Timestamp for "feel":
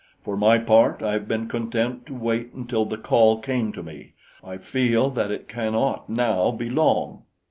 4.57-5.11